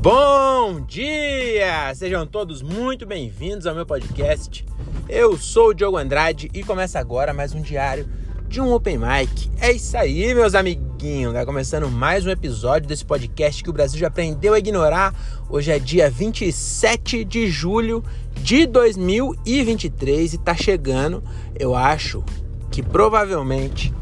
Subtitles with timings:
[0.00, 1.92] Bom dia!
[1.92, 4.64] Sejam todos muito bem-vindos ao meu podcast.
[5.08, 8.08] Eu sou o Diogo Andrade e começa agora mais um diário
[8.46, 9.50] de um Open Mic.
[9.60, 11.34] É isso aí, meus amiguinhos.
[11.34, 15.12] Tá começando mais um episódio desse podcast que o Brasil já aprendeu a ignorar.
[15.50, 18.04] Hoje é dia 27 de julho
[18.36, 21.24] de 2023 e tá chegando,
[21.58, 22.22] eu acho
[22.70, 23.92] que provavelmente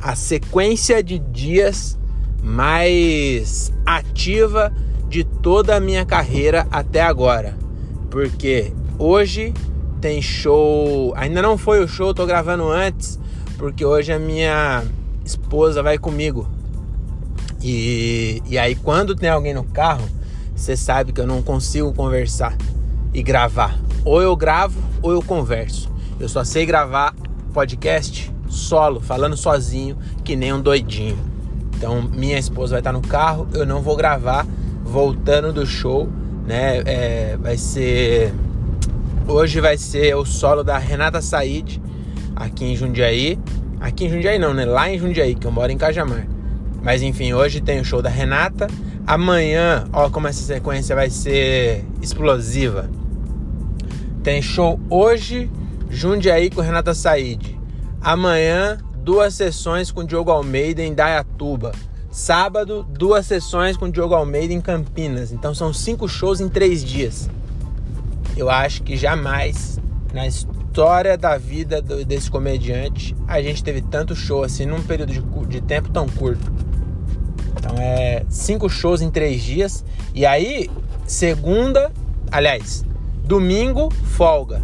[0.00, 1.98] a sequência de dias
[2.42, 4.72] mais ativa
[5.12, 7.54] de toda a minha carreira até agora.
[8.10, 9.52] Porque hoje
[10.00, 13.20] tem show, ainda não foi o show, tô gravando antes,
[13.58, 14.82] porque hoje a minha
[15.22, 16.48] esposa vai comigo.
[17.62, 20.08] E, e aí quando tem alguém no carro,
[20.56, 22.56] você sabe que eu não consigo conversar
[23.12, 23.78] e gravar.
[24.06, 25.90] Ou eu gravo ou eu converso.
[26.18, 27.14] Eu só sei gravar
[27.52, 31.18] podcast solo, falando sozinho, que nem um doidinho.
[31.76, 34.46] Então minha esposa vai estar no carro, eu não vou gravar
[34.92, 36.06] voltando do show,
[36.46, 36.82] né?
[36.84, 38.32] É, vai ser.
[39.26, 41.80] Hoje vai ser o solo da Renata Said
[42.36, 43.38] aqui em Jundiaí.
[43.80, 44.66] Aqui em Jundiaí não, né?
[44.66, 46.26] Lá em Jundiaí, que eu moro em Cajamar.
[46.82, 48.66] Mas enfim, hoje tem o show da Renata.
[49.06, 52.90] Amanhã, ó, como essa sequência vai ser explosiva.
[54.22, 55.50] Tem show hoje,
[55.88, 57.58] Jundiaí com Renata Said.
[58.00, 61.72] Amanhã, duas sessões com Diogo Almeida em Dayatuba.
[62.12, 65.32] Sábado, duas sessões com Diogo Almeida em Campinas.
[65.32, 67.30] Então são cinco shows em três dias.
[68.36, 69.80] Eu acho que jamais
[70.12, 75.10] na história da vida do, desse comediante a gente teve tanto show assim num período
[75.10, 76.52] de, de tempo tão curto.
[77.58, 79.82] Então é cinco shows em três dias.
[80.14, 80.68] E aí,
[81.06, 81.90] segunda,
[82.30, 82.84] aliás,
[83.24, 84.62] domingo, folga.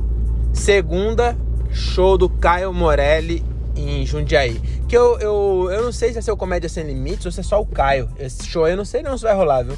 [0.52, 1.34] Segunda,
[1.70, 3.42] show do Caio Morelli
[3.74, 4.60] em Jundiaí.
[4.88, 7.42] Que eu, eu, eu não sei se é seu Comédia Sem Limites ou se é
[7.42, 8.08] só o Caio.
[8.18, 9.76] Esse show eu não sei não se vai rolar, viu?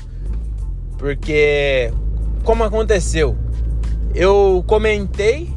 [0.97, 1.93] Porque,
[2.45, 3.37] como aconteceu?
[4.15, 5.51] Eu comentei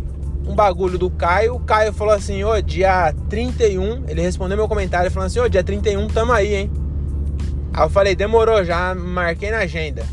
[0.48, 1.56] um bagulho do Caio.
[1.56, 4.06] O Caio falou assim: Ô, dia 31.
[4.08, 6.72] Ele respondeu meu comentário falando assim: Ô, dia 31, tamo aí, hein?
[7.74, 10.04] Aí eu falei: demorou, já marquei na agenda.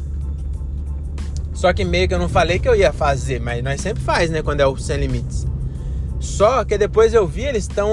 [1.52, 4.30] Só que meio que eu não falei que eu ia fazer, mas nós sempre faz,
[4.30, 4.42] né?
[4.42, 5.46] Quando é o Sem Limites.
[6.20, 7.90] Só que depois eu vi, eles estão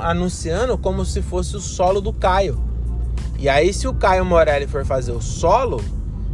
[0.00, 2.58] anunciando como se fosse o solo do Caio.
[3.38, 5.84] E aí, se o Caio Morelli for fazer o solo,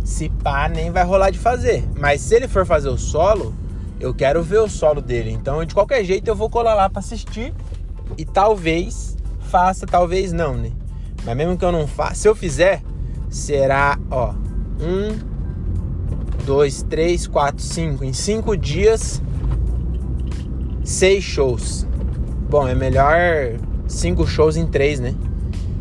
[0.04, 1.84] se pá, nem vai rolar de fazer.
[1.98, 3.52] Mas se ele for fazer o solo,
[3.98, 5.32] eu quero ver o solo dele.
[5.32, 7.52] Então, de qualquer jeito, eu vou colar lá para assistir.
[8.16, 10.70] E talvez faça, talvez não, né?
[11.24, 12.82] Mas mesmo que eu não faça, se eu fizer,
[13.28, 14.32] será, ó,
[14.80, 15.18] um,
[16.44, 18.04] dois, três, quatro, cinco.
[18.04, 19.20] Em cinco dias
[20.84, 21.86] seis shows.
[22.48, 23.16] Bom, é melhor
[23.86, 25.14] cinco shows em três, né?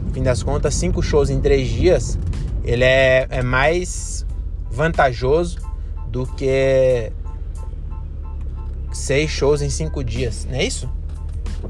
[0.05, 2.17] No fim das contas, cinco shows em três dias,
[2.63, 4.25] ele é, é mais
[4.69, 5.59] vantajoso
[6.07, 7.11] do que
[8.91, 10.89] seis shows em cinco dias, não é isso?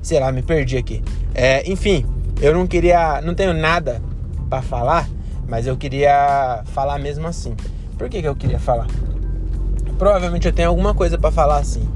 [0.02, 1.04] Sei lá, me perdi aqui.
[1.34, 2.06] É, enfim,
[2.42, 4.02] eu não queria, não tenho nada
[4.50, 5.08] para falar,
[5.48, 7.56] mas eu queria falar mesmo assim.
[7.98, 8.88] Por que, que eu queria falar?
[9.98, 11.88] Provavelmente eu tenho alguma coisa para falar assim.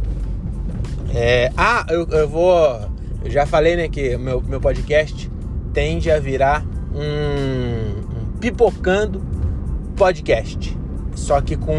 [1.16, 2.82] É, ah, eu, eu, vou.
[3.24, 5.32] Eu já falei, né, que meu, meu podcast
[5.74, 9.24] tende a virar um, um pipocando
[9.96, 10.78] podcast.
[11.16, 11.74] Só que com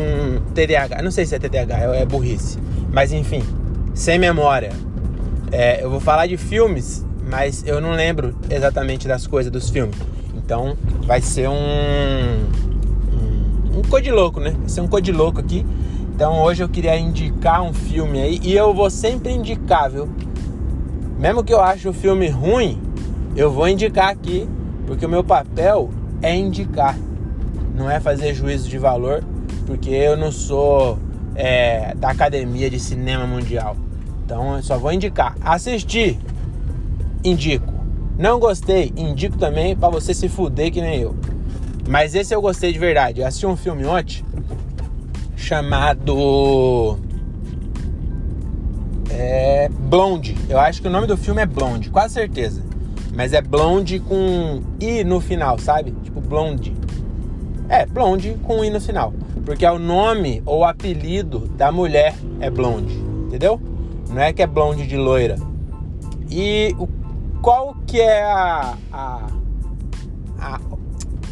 [0.55, 1.03] TDAH.
[1.03, 2.59] Não sei se é TDAH, é, é burrice.
[2.91, 3.43] Mas enfim,
[3.95, 4.73] sem memória.
[5.53, 9.97] É, eu vou falar de filmes, mas eu não lembro exatamente das coisas dos filmes.
[10.35, 11.55] Então vai ser um.
[13.13, 14.55] Um, um louco, né?
[14.59, 15.67] Vai ser um code louco aqui.
[16.17, 20.09] Então hoje eu queria indicar um filme aí e eu vou sempre indicar, viu?
[21.19, 22.81] Mesmo que eu ache o filme ruim,
[23.37, 24.49] eu vou indicar aqui,
[24.87, 25.91] porque o meu papel
[26.23, 26.97] é indicar,
[27.75, 29.23] não é fazer juízo de valor,
[29.67, 30.99] porque eu não sou
[31.35, 33.77] é, da Academia de Cinema Mundial.
[34.25, 35.37] Então eu só vou indicar.
[35.43, 36.19] Assistir,
[37.23, 37.75] indico.
[38.19, 41.15] Não gostei, indico também para você se fuder que nem eu.
[41.87, 43.21] Mas esse eu gostei de verdade.
[43.21, 44.25] Eu assisti um filme ontem
[45.37, 46.99] chamado
[49.11, 50.37] é, Blonde.
[50.49, 52.65] Eu acho que o nome do filme é Blonde, quase certeza.
[53.15, 55.93] Mas é Blonde com I no final, sabe?
[56.03, 56.75] Tipo Blonde.
[57.69, 59.15] É, Blonde com I no final.
[59.45, 62.97] Porque é o nome ou apelido da mulher é Blonde,
[63.27, 63.61] entendeu?
[64.09, 65.37] Não é que é blonde de loira.
[66.31, 66.89] E o,
[67.41, 69.27] qual que é a, a,
[70.39, 70.61] a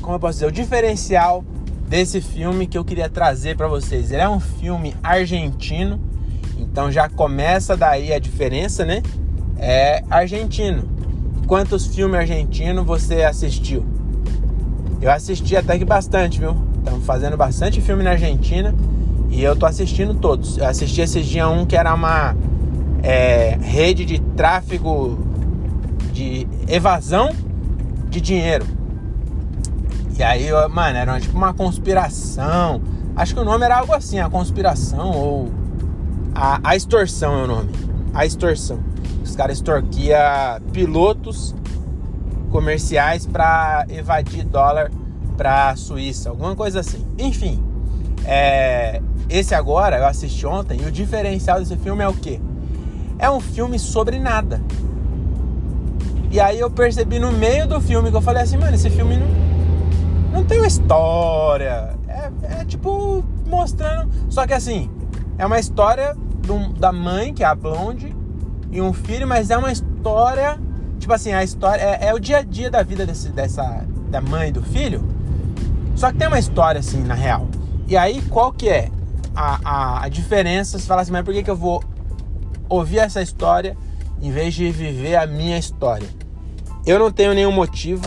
[0.01, 1.45] como eu posso dizer, o diferencial
[1.89, 4.11] desse filme que eu queria trazer para vocês.
[4.11, 6.01] Ele é um filme argentino,
[6.59, 9.03] então já começa daí a diferença, né?
[9.59, 10.89] É argentino.
[11.47, 13.85] Quantos filmes argentinos você assistiu?
[15.01, 16.57] Eu assisti até que bastante, viu?
[16.79, 18.75] Estamos fazendo bastante filme na Argentina
[19.31, 20.59] e eu tô assistindo todos.
[20.59, 22.35] Eu assisti esses dias um que era uma
[23.03, 25.19] é, rede de tráfego
[26.13, 27.31] de evasão
[28.09, 28.65] de dinheiro.
[30.17, 32.81] E aí, mano, era tipo uma conspiração.
[33.17, 35.51] Acho que o nome era algo assim, a conspiração ou
[36.35, 37.71] a, a extorsão é o nome.
[38.13, 38.79] A extorsão.
[39.23, 40.19] Os caras extorquiam
[40.73, 41.55] pilotos
[42.51, 44.91] comerciais para evadir dólar
[45.37, 47.05] para Suíça, alguma coisa assim.
[47.19, 47.61] Enfim,
[48.25, 52.41] é, esse agora eu assisti ontem e o diferencial desse filme é o quê?
[53.19, 54.61] É um filme sobre nada.
[56.31, 59.17] E aí eu percebi no meio do filme que eu falei assim, mano, esse filme
[59.17, 59.27] não,
[60.35, 61.97] não tem uma história.
[62.09, 64.11] É, é tipo mostrando.
[64.29, 64.91] Só que assim,
[65.39, 68.15] é uma história do, da mãe, que é a Blonde,
[68.71, 70.59] e um filho, mas é uma história.
[70.99, 71.81] Tipo assim, a história.
[71.81, 73.87] É, é o dia a dia da vida desse, dessa.
[74.11, 75.03] Da mãe e do filho.
[75.95, 77.47] Só que tem uma história, assim, na real.
[77.87, 78.91] E aí, qual que é
[79.35, 80.79] a, a, a diferença?
[80.79, 81.83] Você fala assim, mas por que, que eu vou
[82.69, 83.77] ouvir essa história
[84.21, 86.09] em vez de viver a minha história?
[86.85, 88.05] Eu não tenho nenhum motivo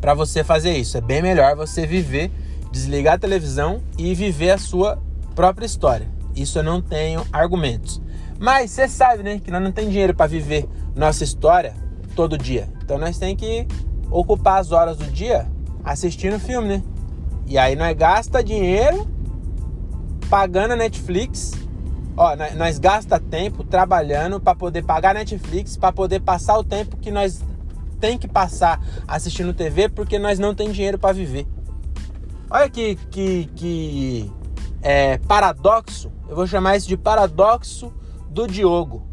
[0.00, 0.96] para você fazer isso.
[0.96, 2.30] É bem melhor você viver,
[2.70, 4.98] desligar a televisão e viver a sua
[5.34, 6.08] própria história.
[6.34, 8.00] Isso eu não tenho argumentos.
[8.38, 11.74] Mas você sabe, né, que nós não tem dinheiro para viver nossa história
[12.14, 12.68] todo dia.
[12.82, 13.66] Então nós tem que
[14.10, 15.46] ocupar as horas do dia
[15.84, 16.82] assistindo filme, né?
[17.46, 19.08] E aí nós gasta dinheiro
[20.28, 21.52] pagando a Netflix.
[22.16, 26.96] Ó, nós, gasta tempo trabalhando para poder pagar a Netflix, para poder passar o tempo
[26.96, 27.44] que nós
[28.00, 31.46] tem que passar assistindo TV porque nós não tem dinheiro para viver.
[32.50, 34.32] Olha que, que, que
[34.80, 37.92] é, paradoxo, eu vou chamar isso de paradoxo
[38.30, 39.06] do Diogo.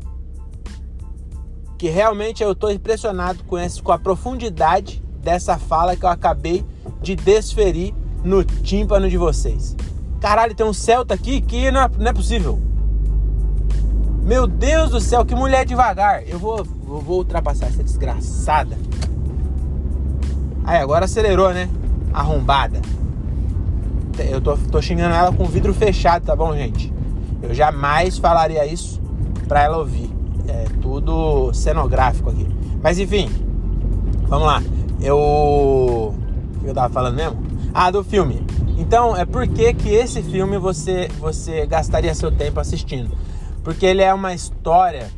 [1.78, 6.66] Que realmente eu estou impressionado com, esse, com a profundidade dessa fala que eu acabei
[7.02, 7.94] de desferir
[8.24, 9.76] no tímpano de vocês.
[10.22, 12.60] Caralho, tem um Celta aqui que não é, não é possível.
[14.24, 16.28] Meu Deus do céu, que mulher devagar.
[16.28, 18.78] Eu vou, eu vou ultrapassar essa desgraçada.
[20.64, 21.70] Aí, agora acelerou, né?
[22.14, 22.82] Arrombada.
[24.18, 26.92] Eu tô, tô xingando ela com o vidro fechado, tá bom, gente?
[27.42, 29.02] Eu jamais falaria isso
[29.48, 30.10] pra ela ouvir.
[30.48, 32.48] É tudo cenográfico aqui.
[32.82, 33.30] Mas enfim,
[34.28, 34.64] vamos lá.
[35.02, 35.18] Eu.
[35.18, 36.16] O
[36.62, 37.44] que eu tava falando mesmo?
[37.74, 38.46] Ah, do filme.
[38.78, 43.12] Então, é por que, que esse filme você, você gastaria seu tempo assistindo?
[43.64, 45.10] Porque ele é uma história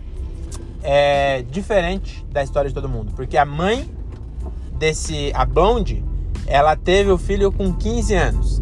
[0.88, 3.12] é, diferente da história de todo mundo.
[3.14, 3.92] Porque a mãe
[4.80, 6.02] desse, a Blonde,
[6.48, 8.62] ela teve o filho com 15 anos.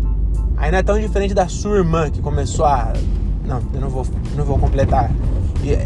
[0.58, 2.94] Aí não é tão diferente da sua irmã que começou a.
[3.46, 4.04] Não, eu não vou,
[4.36, 5.12] não vou completar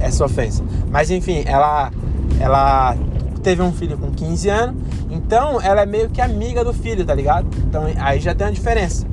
[0.02, 0.64] essa ofensa.
[0.90, 1.92] Mas enfim, ela,
[2.40, 2.96] ela
[3.44, 7.14] teve um filho com 15 anos, então ela é meio que amiga do filho, tá
[7.14, 7.48] ligado?
[7.58, 9.06] Então aí já tem uma diferença.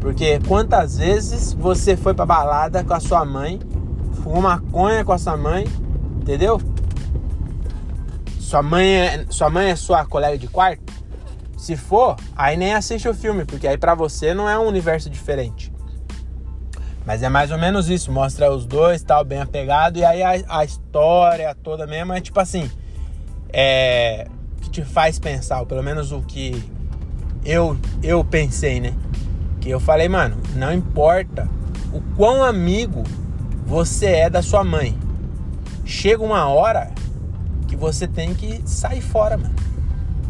[0.00, 3.58] Porque quantas vezes você foi pra balada com a sua mãe
[4.20, 5.66] fumou maconha com a sua mãe,
[6.30, 6.60] entendeu?
[8.38, 10.92] Sua mãe é, sua mãe é sua colega de quarto?
[11.58, 15.10] Se for, aí nem assiste o filme, porque aí para você não é um universo
[15.10, 15.72] diferente.
[17.04, 20.60] Mas é mais ou menos isso, mostra os dois, tal, bem apegado, e aí a,
[20.60, 22.70] a história toda mesmo é tipo assim,
[23.52, 24.28] é
[24.62, 26.62] que te faz pensar, ou pelo menos o que
[27.44, 28.94] eu eu pensei, né?
[29.60, 31.48] Que eu falei, mano, não importa
[31.92, 33.02] o quão amigo
[33.66, 35.09] você é da sua mãe.
[35.90, 36.88] Chega uma hora
[37.66, 39.52] que você tem que sair fora, mano.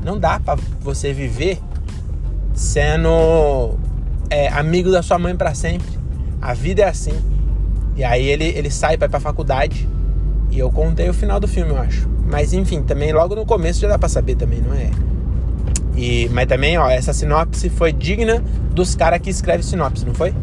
[0.03, 1.61] Não dá para você viver
[2.55, 3.79] sendo
[4.31, 5.87] é, amigo da sua mãe para sempre.
[6.41, 7.13] A vida é assim.
[7.95, 9.87] E aí ele, ele sai ir pra faculdade.
[10.51, 12.09] E eu contei o final do filme, eu acho.
[12.25, 14.91] Mas enfim, também logo no começo já dá pra saber também, não é?
[15.95, 20.35] E, mas também, ó, essa sinopse foi digna dos caras que escrevem sinopse, não foi?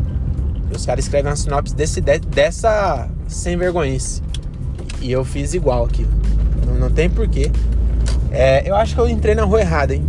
[0.72, 4.22] Os caras escrevem uma sinopse desse, dessa sem vergonhice.
[5.02, 6.06] E eu fiz igual aqui.
[6.66, 7.52] Não, não tem porquê.
[8.32, 10.06] É, eu acho que eu entrei na rua errada, hein?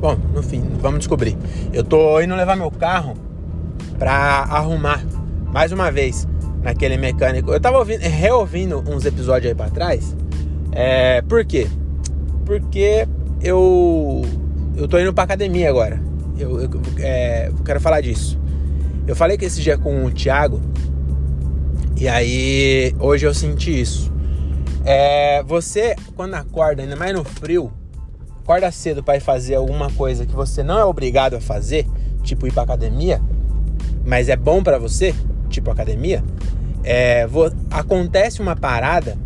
[0.00, 1.36] Bom, no fim, vamos descobrir.
[1.72, 3.14] Eu tô indo levar meu carro
[3.98, 5.04] pra arrumar
[5.52, 6.26] mais uma vez
[6.62, 7.52] naquele mecânico.
[7.52, 10.16] Eu tava ouvindo, reouvindo uns episódios aí pra trás.
[10.72, 11.66] É, por quê?
[12.46, 13.06] Porque
[13.42, 14.22] eu
[14.76, 16.00] eu tô indo pra academia agora.
[16.38, 18.38] Eu, eu é, quero falar disso.
[19.06, 20.60] Eu falei que esse dia com o Thiago,
[22.00, 24.10] e aí hoje eu senti isso.
[24.84, 27.70] É, você, quando acorda, ainda mais no frio,
[28.42, 31.86] acorda cedo para ir fazer alguma coisa que você não é obrigado a fazer,
[32.22, 33.20] tipo ir para academia,
[34.04, 35.14] mas é bom para você,
[35.50, 36.24] tipo academia,
[36.82, 37.28] é,
[37.70, 39.16] acontece uma parada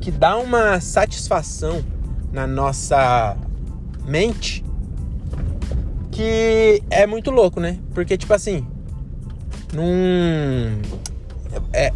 [0.00, 1.84] que dá uma satisfação
[2.32, 3.36] na nossa
[4.06, 4.64] mente
[6.18, 7.78] que é muito louco, né?
[7.94, 8.66] Porque, tipo assim,
[9.72, 10.80] num.
[11.72, 11.92] É,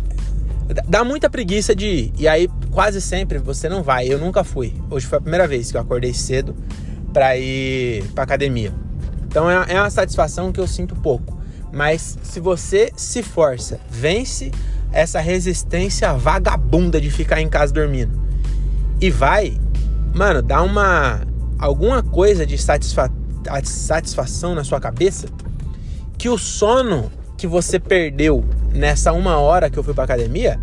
[0.88, 2.12] dá muita preguiça de ir.
[2.18, 4.06] E aí, quase sempre você não vai.
[4.06, 4.74] Eu nunca fui.
[4.90, 6.54] Hoje foi a primeira vez que eu acordei cedo
[7.12, 8.72] para ir pra academia.
[9.26, 11.40] Então é, é uma satisfação que eu sinto pouco.
[11.72, 14.50] Mas se você se força, vence
[14.92, 18.20] essa resistência vagabunda de ficar em casa dormindo
[19.00, 19.58] e vai,
[20.14, 21.22] mano, dá uma
[21.58, 23.10] alguma coisa de satisfa
[23.64, 25.26] satisfação na sua cabeça
[26.16, 27.10] que o sono
[27.42, 30.60] que você perdeu nessa uma hora que eu fui pra academia,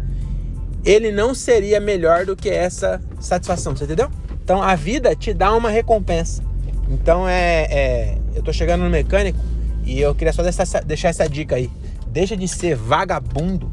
[0.85, 4.09] ele não seria melhor do que essa satisfação, você entendeu?
[4.41, 6.41] Então a vida te dá uma recompensa.
[6.89, 9.37] Então é, é eu tô chegando no mecânico
[9.83, 11.69] e eu queria só deixar, deixar essa dica aí.
[12.07, 13.69] Deixa de ser vagabundo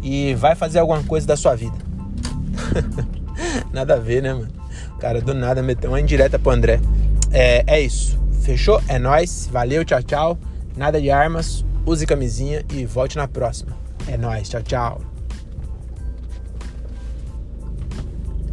[0.00, 1.76] e vai fazer alguma coisa da sua vida.
[3.74, 4.52] nada a ver, né, mano?
[5.00, 6.78] Cara do nada meteu uma indireta pro André.
[7.32, 8.16] É, é isso.
[8.42, 8.80] Fechou?
[8.86, 9.48] É nós.
[9.50, 10.38] Valeu, tchau, tchau.
[10.76, 11.64] Nada de armas.
[11.86, 13.76] Use camisinha e volte na próxima.
[14.08, 14.48] É nós.
[14.48, 15.00] Tchau, tchau.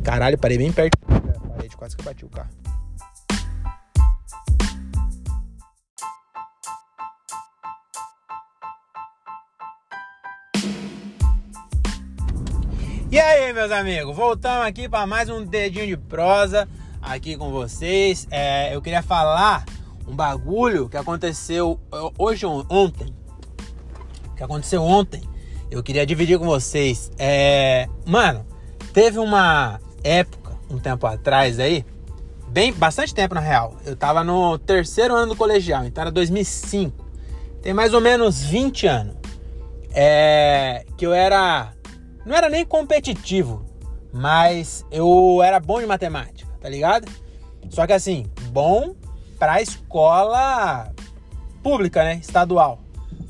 [0.04, 2.50] Caralho, parei bem perto da parede, quase que bati o carro.
[13.10, 16.68] E aí, meus amigos, voltamos aqui para mais um dedinho de prosa
[17.02, 18.28] aqui com vocês.
[18.30, 19.66] É, eu queria falar
[20.08, 21.80] um bagulho que aconteceu
[22.18, 23.21] hoje ontem.
[24.42, 25.22] Que aconteceu ontem.
[25.70, 27.12] Eu queria dividir com vocês.
[27.20, 28.44] É, mano,
[28.92, 31.86] teve uma época, um tempo atrás aí,
[32.48, 33.76] bem bastante tempo na real.
[33.86, 37.06] Eu tava no terceiro ano do colegial, então era 2005.
[37.62, 39.16] Tem mais ou menos 20 anos.
[39.94, 41.74] É, que eu era
[42.26, 43.64] não era nem competitivo,
[44.12, 47.08] mas eu era bom de matemática, tá ligado?
[47.70, 48.96] Só que assim, bom
[49.38, 50.92] pra escola
[51.62, 52.16] pública, né?
[52.16, 52.80] Estadual.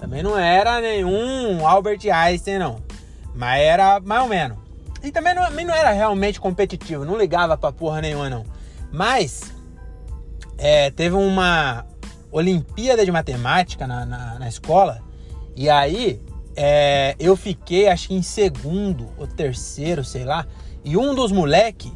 [0.02, 2.78] Também não era nenhum Albert Einstein, não.
[3.36, 4.58] Mas era mais ou menos.
[5.04, 8.44] E também não, não era realmente competitivo, não ligava pra porra nenhuma, não.
[8.92, 9.54] Mas
[10.58, 11.86] é, teve uma
[12.32, 15.04] Olimpíada de Matemática na, na, na escola.
[15.56, 16.20] E aí
[16.56, 20.48] é, eu fiquei, acho que em segundo ou terceiro, sei lá.
[20.84, 21.94] E um dos moleque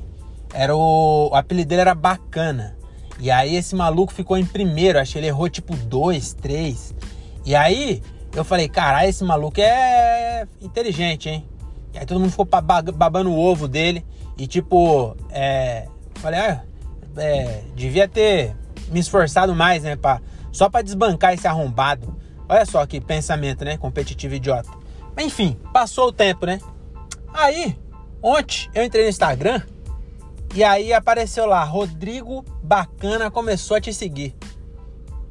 [0.54, 2.78] era o, o apelido dele era Bacana.
[3.20, 6.94] E aí esse maluco ficou em primeiro, acho que ele errou tipo dois, três.
[7.46, 8.02] E aí
[8.36, 11.48] eu falei, caralho, esse maluco é inteligente, hein?
[11.94, 14.06] E aí todo mundo ficou babando o ovo dele.
[14.38, 16.64] E tipo, é, falei, ah,
[17.18, 18.56] é, devia ter
[18.90, 19.96] me esforçado mais, né?
[19.96, 20.20] Pra,
[20.52, 22.16] só para desbancar esse arrombado.
[22.50, 23.78] Olha só que pensamento, né?
[23.78, 24.70] Competitivo idiota.
[25.16, 26.60] Mas enfim, passou o tempo, né?
[27.34, 27.78] Aí,
[28.22, 29.62] ontem eu entrei no Instagram
[30.54, 34.36] e aí apareceu lá, Rodrigo Bacana começou a te seguir.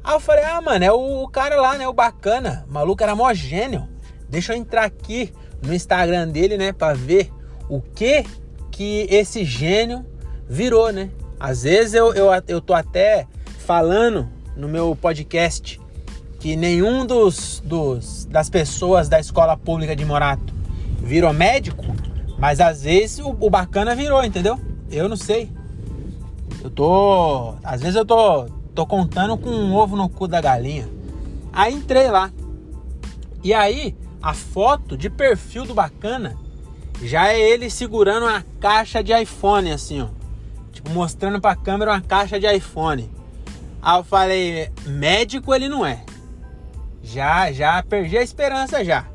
[0.05, 1.87] Aí eu falei, ah, mano, é o cara lá, né?
[1.87, 2.63] O Bacana.
[2.69, 3.89] O maluco era mó gênio.
[4.29, 5.33] Deixa eu entrar aqui
[5.63, 6.71] no Instagram dele, né?
[6.71, 7.31] Pra ver
[7.67, 8.23] o que
[8.69, 10.05] que esse gênio
[10.47, 11.09] virou, né?
[11.39, 13.25] Às vezes eu, eu, eu tô até
[13.57, 15.81] falando no meu podcast
[16.39, 20.53] que nenhum dos, dos das pessoas da escola pública de Morato
[20.99, 21.83] virou médico,
[22.37, 24.59] mas às vezes o, o bacana virou, entendeu?
[24.91, 25.49] Eu não sei.
[26.63, 27.55] Eu tô.
[27.63, 28.45] Às vezes eu tô,
[28.75, 30.87] tô contando com um ovo no cu da galinha.
[31.51, 32.29] Aí entrei lá.
[33.41, 36.35] E aí, a foto de perfil do bacana
[37.01, 40.07] já é ele segurando uma caixa de iPhone, assim, ó.
[40.73, 43.09] Tipo, mostrando pra câmera uma caixa de iPhone.
[43.81, 46.03] Aí eu falei, médico ele não é.
[47.01, 49.05] Já, já perdi a esperança já.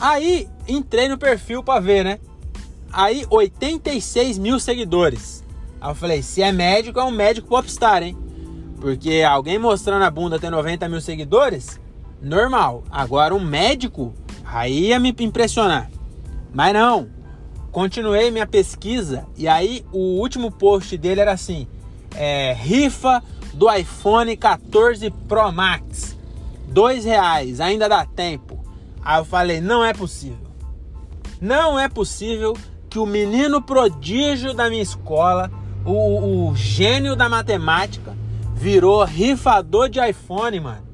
[0.00, 2.20] Aí entrei no perfil para ver, né?
[2.92, 5.42] Aí 86 mil seguidores.
[5.80, 8.16] Aí eu falei, se é médico, é um médico popstar, hein?
[8.80, 11.80] Porque alguém mostrando a bunda ter 90 mil seguidores,
[12.20, 12.82] normal.
[12.90, 15.90] Agora um médico, aí ia me impressionar.
[16.52, 17.08] Mas não.
[17.70, 21.68] Continuei minha pesquisa e aí o último post dele era assim:
[22.16, 23.22] é, rifa
[23.54, 26.18] do iPhone 14 Pro Max
[26.70, 28.58] dois reais, ainda dá tempo.
[29.02, 30.38] Aí eu falei, não é possível.
[31.40, 32.56] Não é possível
[32.88, 35.50] que o menino prodígio da minha escola,
[35.84, 38.16] o, o gênio da matemática,
[38.60, 40.86] virou rifador de iPhone, mano.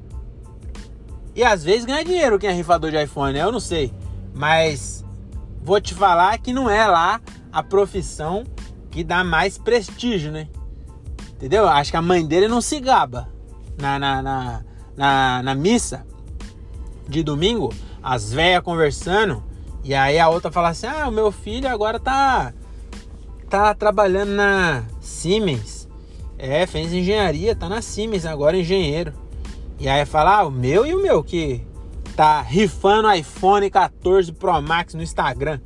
[1.35, 3.93] E às vezes ganha dinheiro quem é rifador de iPhone, eu não sei.
[4.33, 5.03] Mas
[5.61, 7.19] vou te falar que não é lá
[7.51, 8.45] a profissão
[8.89, 10.47] que dá mais prestígio, né?
[11.33, 11.67] Entendeu?
[11.67, 13.27] Acho que a mãe dele não se gaba
[13.77, 14.61] na, na, na,
[14.95, 16.07] na, na missa
[17.05, 19.43] de domingo, as velhas conversando,
[19.83, 22.53] e aí a outra fala assim: Ah, o meu filho agora tá,
[23.49, 25.76] tá trabalhando na Siemens
[26.37, 29.13] É, fez engenharia, tá na Siemens agora, engenheiro.
[29.79, 31.61] E aí fala, ah, o meu e o meu, que
[32.15, 35.59] tá rifando iPhone 14 Pro Max no Instagram.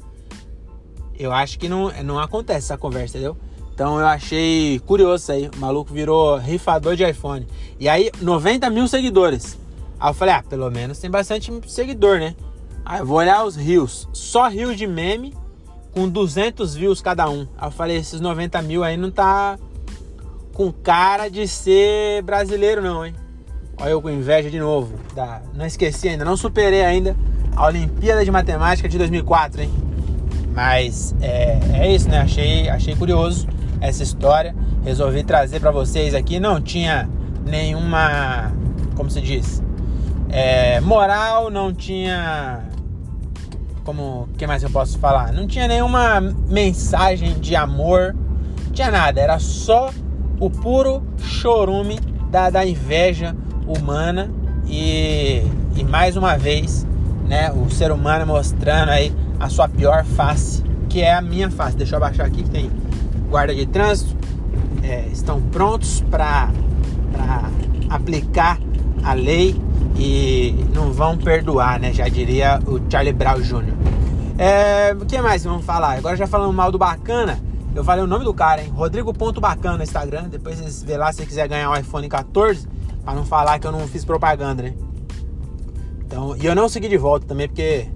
[1.18, 3.38] Eu acho que não, não acontece essa conversa, entendeu?
[3.74, 5.50] Então eu achei curioso isso aí.
[5.56, 7.48] O maluco virou rifador de iPhone.
[7.80, 9.58] E aí, 90 mil seguidores.
[10.00, 12.36] Aí eu falei, ah, pelo menos tem bastante seguidor, né?
[12.84, 14.10] Aí eu vou olhar os rios.
[14.12, 15.34] Só rios de meme
[15.92, 17.48] com 200 views cada um.
[17.58, 19.58] Aí eu falei, esses 90 mil aí não tá
[20.62, 23.16] com cara de ser brasileiro não, hein?
[23.78, 24.94] Olha eu com inveja de novo.
[25.16, 25.42] Da...
[25.56, 27.16] Não esqueci ainda, não superei ainda
[27.56, 29.72] a Olimpíada de Matemática de 2004, hein?
[30.54, 32.20] Mas é, é isso, né?
[32.20, 33.48] Achei, achei curioso
[33.80, 34.56] essa história.
[34.84, 36.40] Resolvi trazer para vocês aqui.
[36.40, 37.10] Não tinha
[37.44, 38.54] nenhuma,
[38.96, 39.64] como se diz,
[40.30, 42.70] é, moral, não tinha
[43.84, 45.34] como que mais eu posso falar?
[45.34, 48.16] Não tinha nenhuma mensagem de amor,
[48.64, 49.90] não tinha nada, era só
[50.42, 52.00] o puro chorume
[52.32, 53.36] da, da inveja
[53.68, 54.30] humana
[54.66, 55.44] e,
[55.76, 56.86] e mais uma vez,
[57.28, 61.78] né, o ser humano mostrando aí a sua pior face, que é a minha face.
[61.78, 62.72] Deixa eu abaixar aqui que tem
[63.30, 64.18] guarda de trânsito,
[64.82, 66.50] é, estão prontos para
[67.88, 68.58] aplicar
[69.04, 69.56] a lei
[69.96, 71.94] e não vão perdoar, né?
[71.94, 73.74] Já diria o Charlie Brown Jr.
[74.40, 75.98] É, o que mais vamos falar?
[75.98, 77.38] Agora já falando mal do Bacana,
[77.74, 78.70] eu falei o nome do cara, hein?
[78.70, 80.30] Rodrigo Ponto Bacana no Instagram.
[80.30, 82.68] Depois vocês vê lá se você quiser ganhar um iPhone 14,
[83.04, 84.74] para não falar que eu não fiz propaganda, né?
[86.06, 87.88] Então, e eu não segui de volta também porque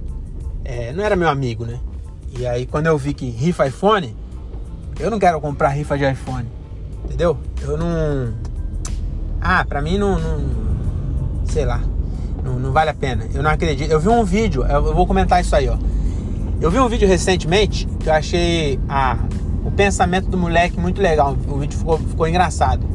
[0.63, 1.79] é, não era meu amigo, né?
[2.37, 4.15] E aí quando eu vi que rifa iPhone,
[4.99, 6.47] eu não quero comprar rifa de iPhone,
[7.03, 7.37] entendeu?
[7.61, 8.33] Eu não,
[9.41, 11.81] ah, pra mim não, não sei lá,
[12.43, 13.27] não, não, vale a pena.
[13.33, 13.91] Eu não acredito.
[13.91, 15.77] Eu vi um vídeo, eu vou comentar isso aí, ó.
[16.59, 19.17] Eu vi um vídeo recentemente que eu achei a,
[19.65, 21.35] o pensamento do moleque muito legal.
[21.47, 22.87] O vídeo ficou, ficou engraçado.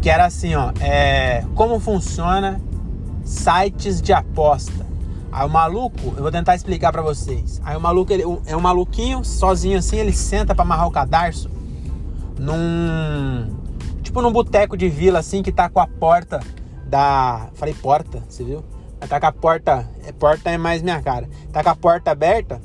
[0.00, 2.60] Que era assim, ó, é, como funciona
[3.24, 4.86] sites de aposta.
[5.32, 7.60] Aí o maluco, eu vou tentar explicar para vocês.
[7.64, 11.50] Aí o maluco, ele, é um maluquinho, sozinho assim, ele senta para amarrar o cadarço
[12.38, 13.56] num
[14.00, 16.40] tipo num boteco de vila assim que tá com a porta
[16.86, 17.48] da.
[17.54, 18.64] Falei porta, você viu?
[19.08, 19.88] Tá com a porta.
[20.06, 21.28] É, porta é mais minha cara.
[21.52, 22.60] Tá com a porta aberta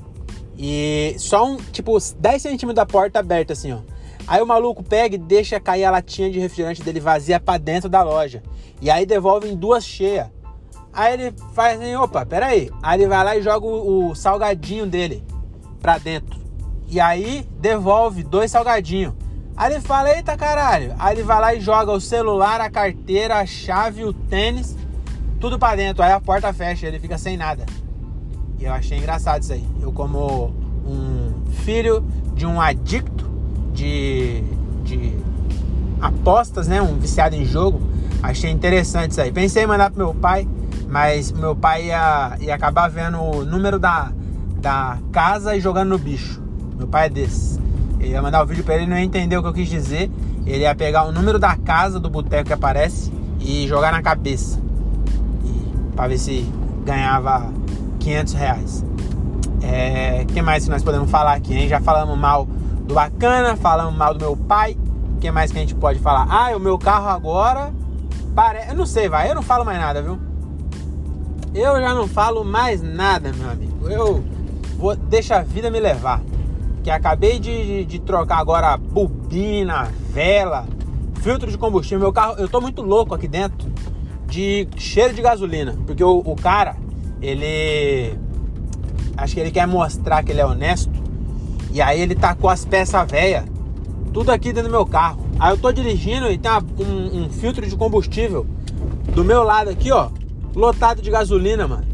[0.58, 3.80] e só um, tipo, 10 centímetros da porta aberta, assim, ó.
[4.28, 7.89] Aí o maluco pega e deixa cair a latinha de refrigerante dele vazia para dentro
[7.89, 8.42] da loja.
[8.82, 10.28] E aí devolve em duas cheias.
[10.94, 12.70] Aí ele faz assim, opa, peraí.
[12.82, 15.24] Aí ele vai lá e joga o, o salgadinho dele
[15.82, 16.39] pra dentro.
[16.88, 19.13] E aí devolve dois salgadinhos.
[19.58, 20.96] Aí ele fala, eita caralho.
[20.98, 24.78] Aí ele vai lá e joga o celular, a carteira, a chave, o tênis,
[25.39, 26.04] tudo para dentro.
[26.04, 27.66] Aí a porta fecha, ele fica sem nada.
[28.63, 29.65] Eu achei engraçado isso aí.
[29.82, 30.54] Eu como
[30.86, 31.34] um
[31.65, 32.02] filho
[32.34, 33.30] de um adicto
[33.73, 34.41] de,
[34.86, 35.13] de
[35.99, 36.82] apostas, né?
[36.82, 37.82] Um viciado em jogo.
[38.21, 39.34] Achei interessante isso aí.
[39.34, 40.47] Pensei em mandar pro meu pai,
[40.88, 44.13] mas meu pai ia, ia acabar vendo o número da,
[44.62, 46.41] da casa e jogando no bicho.
[46.78, 47.60] Meu pai é desse.
[47.99, 50.10] Ele ia mandar o vídeo pra ele, não ia entender o que eu quis dizer.
[50.45, 54.58] Ele ia pegar o número da casa do boteco que aparece e jogar na cabeça.
[55.43, 56.49] E, pra ver se
[56.86, 57.52] ganhava
[58.04, 58.86] 500 reais.
[59.62, 61.68] É, que mais que nós podemos falar aqui, hein?
[61.68, 64.78] Já falamos mal do bacana, falamos mal do meu pai.
[65.22, 66.28] Que mais que a gente pode falar?
[66.30, 67.74] Ah, o meu carro agora.
[68.36, 68.68] Pare...
[68.68, 69.30] Eu não sei, vai.
[69.30, 70.20] Eu não falo mais nada, viu?
[71.56, 73.88] Eu já não falo mais nada, meu amigo.
[73.88, 74.24] Eu
[74.78, 76.22] vou deixa a vida me levar
[76.84, 80.68] que acabei de, de, de trocar agora bobina, vela,
[81.22, 82.00] filtro de combustível.
[82.00, 83.72] Meu carro, eu tô muito louco aqui dentro
[84.28, 86.76] de cheiro de gasolina, porque o, o cara,
[87.24, 88.18] ele
[89.18, 90.92] acho que ele quer mostrar que ele é honesto.
[91.72, 93.46] E aí ele com as peças velhas,
[94.14, 95.26] tudo aqui dentro do meu carro.
[95.40, 98.46] Aí eu tô dirigindo e tem uma, um, um filtro de combustível
[99.16, 100.10] do meu lado aqui, ó,
[100.56, 101.94] lotado de gasolina, mano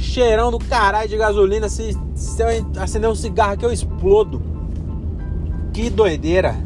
[0.00, 1.68] cheirão do caralho de gasolina.
[1.68, 2.48] Se, se eu
[2.80, 4.42] acender um cigarro aqui, eu explodo.
[5.72, 6.56] Que doideira.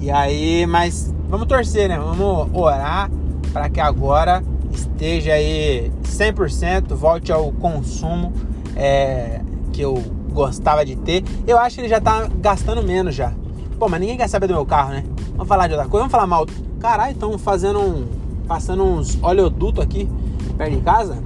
[0.00, 1.98] E aí, mas vamos torcer, né?
[1.98, 3.10] Vamos orar
[3.52, 8.32] para que agora esteja aí 100%, volte ao consumo
[8.76, 9.40] é,
[9.72, 9.94] que eu
[10.32, 11.24] gostava de ter.
[11.46, 13.32] Eu acho que ele já tá gastando menos já.
[13.78, 15.04] Pô, mas ninguém quer saber do meu carro, né?
[15.32, 16.46] Vamos falar de outra coisa, vamos falar mal.
[16.78, 18.06] Caralho, estão fazendo um.
[18.46, 20.08] passando uns oleoduto aqui
[20.56, 21.22] perto de casa.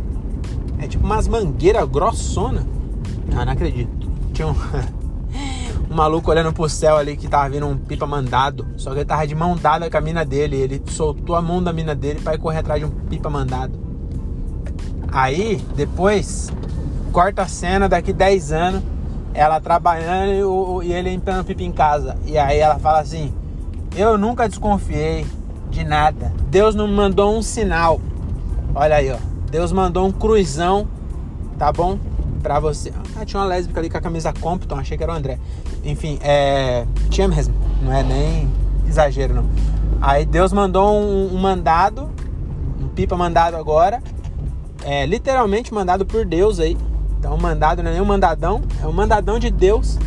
[0.79, 2.66] É tipo umas mangueiras grossona.
[3.37, 4.09] Ah, não acredito.
[4.33, 4.55] Tinha um,
[5.90, 8.66] um maluco olhando pro céu ali que tava vindo um pipa mandado.
[8.77, 10.57] Só que ele tava de mão dada com a mina dele.
[10.57, 13.84] Ele soltou a mão da mina dele para ir correr atrás de um pipa mandado.
[15.14, 16.53] Aí, depois,
[17.12, 18.83] corta a cena daqui 10 anos.
[19.33, 22.16] Ela trabalhando e, o, e ele empinando pipa em casa.
[22.27, 23.33] E aí ela fala assim:
[23.96, 25.24] Eu nunca desconfiei
[25.70, 26.33] de nada.
[26.48, 28.00] Deus não mandou um sinal.
[28.74, 29.16] Olha aí, ó.
[29.50, 30.88] Deus mandou um cruzão,
[31.57, 31.96] tá bom?
[32.42, 32.92] Pra você.
[33.16, 35.38] Ah, tinha uma lésbica ali com a camisa Compton, achei que era o André.
[35.85, 36.87] Enfim, é.
[37.09, 37.55] Tinha mesmo.
[37.83, 38.48] Não é nem
[38.88, 39.44] exagero, não.
[40.00, 42.11] Aí Deus mandou um, um mandado,
[42.81, 44.03] um pipa mandado agora.
[44.85, 46.77] É literalmente mandado por Deus aí.
[47.18, 49.99] Então, mandado não é nem um mandadão, é um mandadão de Deus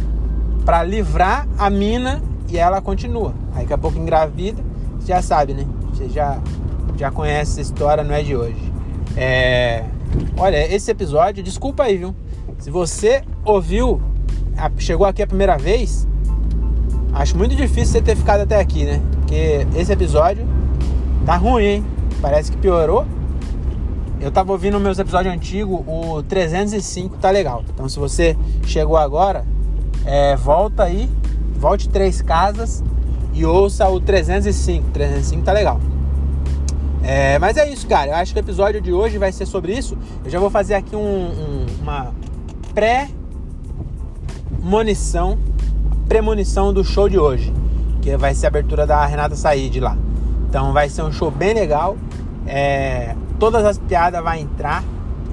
[0.63, 3.33] para livrar a mina e ela continua.
[3.55, 4.61] Aí daqui a pouco engravida,
[4.99, 5.65] você já sabe, né?
[5.91, 6.39] Você já,
[6.95, 8.71] já conhece essa história, não é de hoje.
[9.15, 9.83] É...
[10.37, 12.15] Olha, esse episódio, desculpa aí, viu?
[12.59, 13.99] Se você ouviu,
[14.77, 16.07] chegou aqui a primeira vez,
[17.13, 19.01] acho muito difícil você ter ficado até aqui, né?
[19.13, 20.45] Porque esse episódio
[21.25, 21.85] tá ruim, hein?
[22.21, 23.05] Parece que piorou.
[24.19, 27.63] Eu tava ouvindo meus episódios antigos, o 305 tá legal.
[27.73, 29.45] Então se você chegou agora,
[30.05, 31.09] é, volta aí,
[31.57, 32.83] volte três casas
[33.33, 34.89] e ouça o 305.
[34.91, 35.79] 305 tá legal.
[37.03, 38.11] É, mas é isso, cara.
[38.11, 39.97] Eu acho que o episódio de hoje vai ser sobre isso.
[40.25, 42.11] Eu já vou fazer aqui um, um, uma
[42.73, 45.37] pré-munição,
[46.07, 47.53] premonição do show de hoje,
[48.01, 49.95] que vai ser a abertura da Renata Said lá.
[50.49, 51.95] Então vai ser um show bem legal.
[52.45, 54.83] É, todas as piadas vai entrar.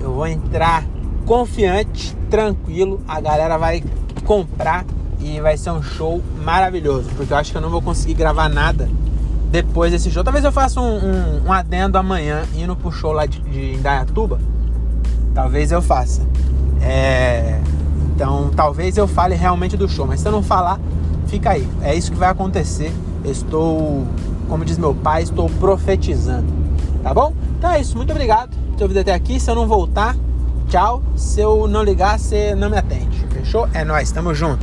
[0.01, 0.85] Eu vou entrar
[1.25, 3.01] confiante, tranquilo.
[3.09, 3.83] A galera vai
[4.25, 4.85] comprar
[5.21, 7.11] e vai ser um show maravilhoso.
[7.17, 8.88] Porque eu acho que eu não vou conseguir gravar nada
[9.51, 10.23] depois desse show.
[10.25, 14.40] Talvez eu faça um, um, um adendo amanhã indo pro show lá de, de Indaiatuba.
[15.35, 16.23] Talvez eu faça.
[16.83, 17.61] É...
[18.14, 20.07] Então talvez eu fale realmente do show.
[20.07, 20.79] Mas se eu não falar,
[21.27, 21.69] fica aí.
[21.83, 22.93] É isso que vai acontecer.
[23.25, 24.05] estou,
[24.49, 26.53] como diz meu pai, estou profetizando.
[27.03, 27.33] Tá bom?
[27.64, 29.40] Então é isso, muito obrigado por ter ouvido até aqui.
[29.40, 30.14] Se eu não voltar,
[30.68, 31.03] tchau.
[31.16, 33.27] Se eu não ligar, você não me atende.
[33.29, 33.66] Fechou?
[33.72, 34.62] É nóis, tamo junto.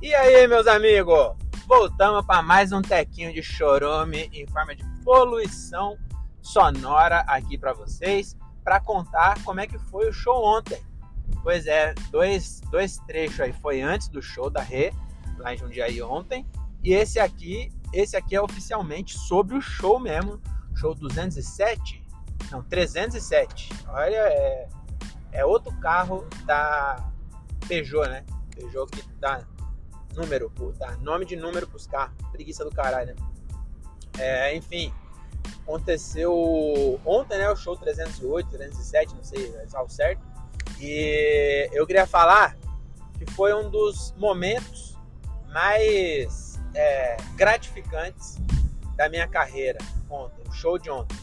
[0.00, 1.34] E aí, meus amigos?
[1.68, 5.98] Voltamos para mais um tequinho de chorome em forma de poluição
[6.40, 8.34] sonora aqui para vocês
[8.66, 10.82] para contar como é que foi o show ontem.
[11.40, 14.92] Pois é, dois, dois trechos aí foi antes do show da Rê,
[15.38, 16.44] lá em Jundiaí ontem,
[16.82, 20.40] e esse aqui, esse aqui é oficialmente sobre o show mesmo,
[20.74, 22.04] show 207,
[22.50, 23.70] não, 307.
[23.86, 24.68] Olha, é,
[25.30, 27.08] é outro carro da
[27.68, 28.24] Peugeot, né?
[28.52, 29.46] Peugeot que dá
[30.16, 33.22] número, dá nome de número pros carros, preguiça do caralho, né?
[34.18, 34.92] É, enfim,
[35.62, 37.50] Aconteceu ontem, né?
[37.50, 40.20] O show 308, 307, não sei ao certo.
[40.80, 42.56] E eu queria falar
[43.18, 44.96] que foi um dos momentos
[45.48, 48.38] mais é, gratificantes
[48.94, 49.78] da minha carreira
[50.10, 51.16] ontem, o show de ontem.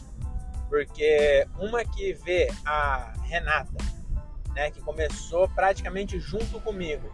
[0.68, 3.84] Porque uma que vê a Renata,
[4.54, 7.12] né, que começou praticamente junto comigo,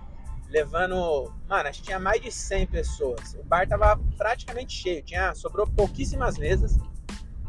[0.49, 3.35] levando, mano, acho que tinha mais de 100 pessoas.
[3.35, 6.77] O bar tava praticamente cheio, tinha sobrou pouquíssimas mesas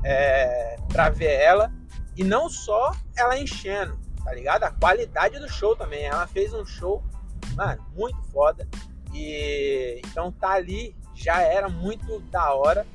[0.04, 1.72] é, pra ver ela.
[2.16, 4.64] E não só ela enchendo, tá ligado?
[4.64, 6.04] A qualidade do show também.
[6.06, 7.04] Ela fez um show,
[7.56, 8.68] mano, muito foda.
[9.14, 12.86] E então tá ali já era muito da hora.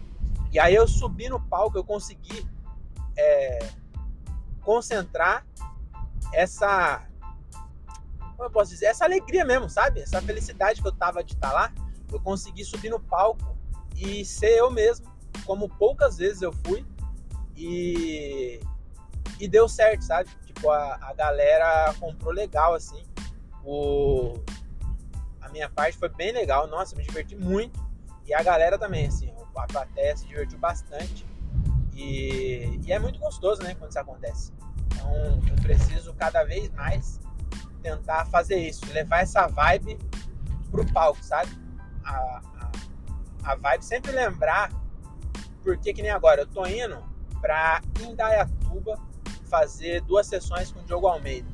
[0.53, 2.47] E aí eu subi no palco, eu consegui
[3.17, 3.59] é,
[4.63, 5.47] concentrar
[6.33, 7.07] essa.
[8.37, 8.87] Como eu posso dizer?
[8.87, 10.01] Essa alegria mesmo, sabe?
[10.01, 11.73] Essa felicidade que eu tava de estar tá lá.
[12.13, 13.57] Eu consegui subir no palco
[13.97, 15.07] e ser eu mesmo,
[15.45, 16.85] como poucas vezes eu fui.
[17.57, 18.61] E,
[19.41, 20.29] e deu certo, sabe?
[20.45, 23.03] Tipo, a, a galera comprou legal, assim.
[23.65, 24.35] O,
[25.41, 26.67] a minha parte foi bem legal.
[26.67, 27.85] Nossa, me diverti muito.
[28.27, 29.33] E a galera também, assim.
[29.57, 31.27] A plateia se divertiu bastante.
[31.95, 33.75] E, e é muito gostoso, né?
[33.75, 34.53] Quando isso acontece.
[34.93, 37.19] Então, eu preciso cada vez mais
[37.83, 38.85] tentar fazer isso.
[38.93, 39.99] Levar essa vibe
[40.71, 41.51] pro palco, sabe?
[42.05, 42.73] A, a,
[43.53, 44.71] a vibe sempre lembrar.
[45.63, 47.16] Porque que nem agora, eu tô indo
[47.47, 48.99] para Indaiatuba
[49.49, 51.49] fazer duas sessões com o Diogo Almeida.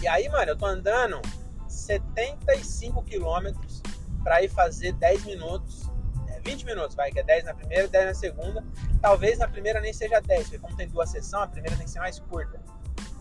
[0.00, 1.20] E aí, mano, eu tô andando
[1.68, 3.82] 75 quilômetros
[4.22, 5.90] para ir fazer 10 minutos,
[6.28, 8.64] é, 20 minutos, vai, que é 10 na primeira, 10 na segunda.
[9.00, 11.90] Talvez na primeira nem seja 10, porque como tem duas sessões, a primeira tem que
[11.90, 12.60] ser mais curta.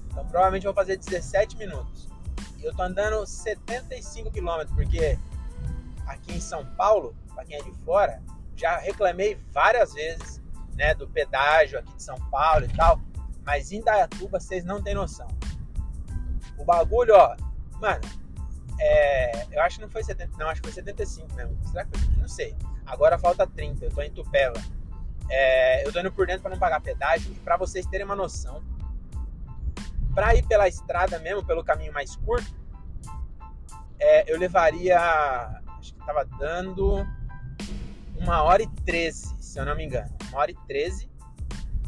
[0.06, 2.08] Então provavelmente eu vou fazer 17 minutos.
[2.60, 5.18] E eu tô andando 75 quilômetros, porque
[6.06, 8.22] aqui em São Paulo, para quem é de fora,
[8.56, 10.41] já reclamei várias vezes
[10.76, 13.00] né, do pedágio aqui de São Paulo e tal.
[13.46, 15.28] Mas em Dayatuba vocês não tem noção.
[16.58, 17.36] O bagulho, ó,
[17.80, 18.02] mano,
[18.80, 21.58] é, eu acho que não foi 70, não, acho que foi 75 mesmo.
[21.68, 22.16] Será que foi?
[22.18, 22.56] Não sei.
[22.86, 24.60] Agora falta 30, eu tô em Tupela.
[25.30, 27.32] É, eu tô indo por dentro para não pagar pedágio.
[27.32, 28.64] E para vocês terem uma noção,
[30.14, 32.54] para ir pela estrada mesmo, pelo caminho mais curto,
[34.00, 35.00] é, eu levaria.
[35.80, 37.06] Acho que tava dando
[38.22, 40.16] uma hora e treze, se eu não me engano.
[40.30, 41.10] Uma hora e treze.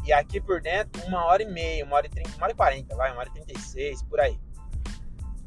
[0.04, 2.56] E aqui por dentro, uma hora e meia, uma hora e trinta, uma hora e
[2.56, 4.38] quarenta, vai, uma hora e trinta e seis, por aí.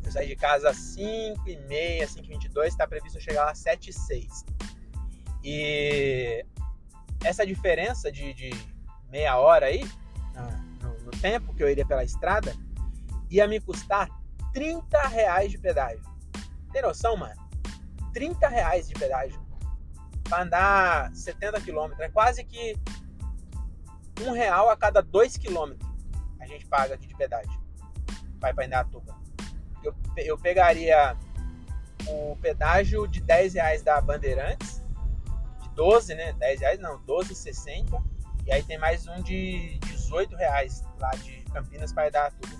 [0.03, 3.43] Eu saí de casa às 5 e meia, 5 e 22, está previsto eu chegar
[3.43, 4.45] lá às 7 e 6.
[5.43, 6.45] E
[7.25, 8.49] essa diferença de, de
[9.11, 9.85] meia hora aí,
[10.81, 12.55] no, no, tempo que eu iria pela estrada,
[13.29, 14.07] ia me custar
[14.53, 16.01] 30 reais de pedágio.
[16.71, 17.35] Tem noção, mano?
[18.13, 19.46] 30 reais de pedágio.
[20.27, 21.99] Pra andar 70 quilômetros.
[21.99, 22.75] É quase que
[24.21, 25.87] um real a cada dois quilômetros
[26.39, 27.51] a gente paga aqui de pedágio.
[28.39, 29.15] Vai pra Indaiatuba.
[29.83, 31.15] Eu, eu pegaria
[32.07, 34.81] o pedágio de 10 reais da Bandeirantes
[35.77, 36.33] 12, né?
[36.33, 38.03] 10 reais não, 12,60.
[38.47, 42.57] E aí tem mais um de 18 reais lá de Campinas para tudo.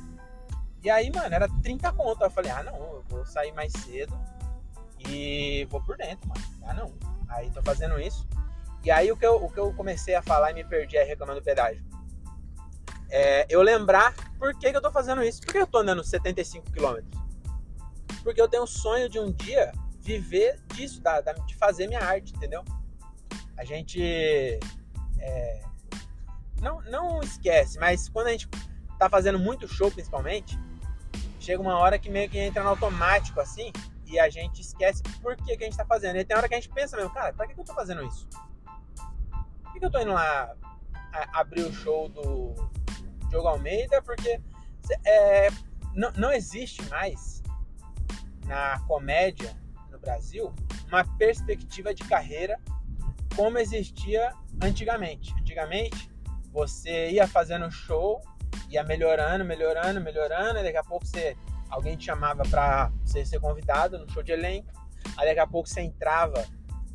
[0.84, 2.24] E aí, mano, era 30 conto.
[2.24, 4.16] Eu falei, ah não, eu vou sair mais cedo
[5.10, 6.42] e vou por dentro, mano.
[6.62, 6.94] Ah não.
[7.30, 8.28] Aí tô fazendo isso.
[8.84, 11.08] E aí o que eu, o que eu comecei a falar e me perdi aí
[11.08, 11.84] reclamando do pedágio.
[13.10, 15.42] É, eu lembrar por que, que eu tô fazendo isso.
[15.42, 17.22] Por que eu tô andando 75 quilômetros?
[18.24, 22.02] Porque eu tenho um sonho de um dia viver disso, da, da, de fazer minha
[22.02, 22.64] arte, entendeu?
[23.58, 24.00] a gente
[25.20, 25.62] é,
[26.62, 28.48] não, não esquece, mas quando a gente
[29.00, 30.58] tá fazendo muito show, principalmente,
[31.40, 33.72] chega uma hora que meio que entra no automático assim
[34.08, 36.18] e a gente esquece por que, que a gente tá fazendo.
[36.18, 38.04] E tem hora que a gente pensa mesmo, cara, pra que, que eu tô fazendo
[38.04, 38.28] isso?
[39.64, 40.56] Por que, que eu tô indo lá
[41.34, 42.56] abrir o show do
[43.30, 44.02] Diogo Almeida?
[44.02, 44.42] Porque
[45.06, 45.50] é,
[45.94, 47.42] não, não existe mais
[48.46, 49.56] na comédia
[49.92, 50.54] no Brasil
[50.88, 52.60] uma perspectiva de carreira
[53.36, 55.34] como existia antigamente.
[55.40, 56.10] Antigamente,
[56.52, 58.22] você ia fazendo show,
[58.70, 61.38] ia melhorando, melhorando, melhorando, e daqui a pouco você,
[61.70, 64.72] alguém te chamava para você ser convidado no show de elenco,
[65.18, 66.46] aí daqui a pouco você entrava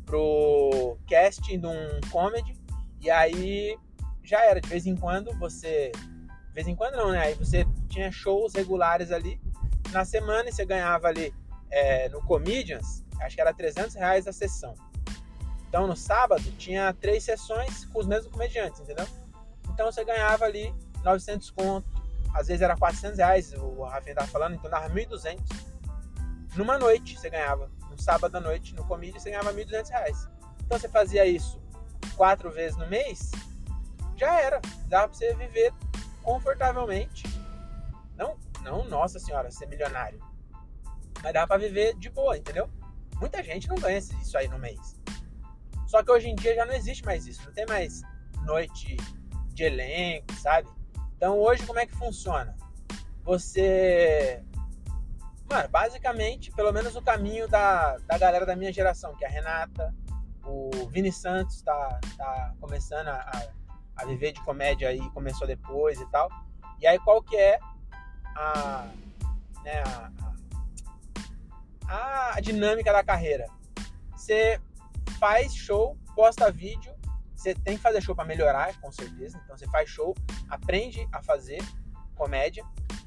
[0.05, 2.59] pro casting de um comedy,
[2.99, 3.77] e aí
[4.23, 5.91] já era, de vez em quando você.
[5.91, 7.19] De vez em quando não, né?
[7.19, 9.41] Aí você tinha shows regulares ali
[9.91, 11.33] na semana e você ganhava ali
[11.69, 14.75] é, no Comedians, acho que era 300 reais a sessão.
[15.67, 19.07] Então no sábado tinha três sessões com os mesmos comediantes, entendeu?
[19.73, 21.89] Então você ganhava ali 900 conto,
[22.33, 25.39] às vezes era 400 reais, o Rafinha tava falando, então dava 1.200.
[26.55, 30.27] Numa noite você ganhava, no sábado à noite, no comídio você ganhava 1.200 reais.
[30.65, 31.61] Então você fazia isso
[32.15, 33.31] quatro vezes no mês,
[34.15, 35.73] já era, dava pra você viver
[36.21, 37.23] confortavelmente.
[38.15, 40.19] Não, não, nossa senhora, ser milionário.
[41.21, 42.69] Mas dava pra viver de boa, entendeu?
[43.19, 44.99] Muita gente não ganha isso aí no mês.
[45.87, 48.01] Só que hoje em dia já não existe mais isso, não tem mais
[48.45, 48.97] noite
[49.49, 50.67] de elenco, sabe?
[51.23, 52.53] Então hoje como é que funciona?
[53.23, 54.43] Você.
[55.49, 59.31] Mano, basicamente, pelo menos o caminho da, da galera da minha geração, que é a
[59.31, 59.95] Renata,
[60.43, 63.31] o Vini Santos tá, tá começando a,
[63.95, 66.29] a viver de comédia aí, começou depois e tal.
[66.81, 67.57] E aí qual que é
[68.35, 68.85] a,
[69.63, 70.11] né, a,
[71.87, 73.47] a, a dinâmica da carreira?
[74.11, 74.59] Você
[75.21, 76.93] faz show, posta vídeo.
[77.43, 79.37] Você tem que fazer show para melhorar, com certeza.
[79.43, 80.15] Então você faz show,
[80.49, 81.61] aprende a fazer
[82.15, 82.63] comédia.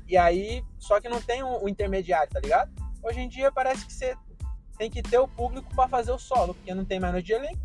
[0.07, 2.71] E aí, só que não tem o, o intermediário, tá ligado?
[3.03, 4.15] Hoje em dia parece que você
[4.77, 7.37] tem que ter o público para fazer o solo, porque não tem mais no dia
[7.37, 7.63] elenco.